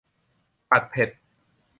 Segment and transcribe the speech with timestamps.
[0.69, 1.09] ผัดเผ็ด